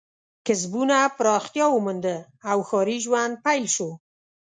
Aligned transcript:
کسبونه 0.47 0.97
پراختیا 1.17 1.65
ومونده 1.71 2.15
او 2.51 2.59
ښاري 2.69 2.97
ژوند 3.05 3.33
پیل 3.45 3.65
شو. 3.75 3.89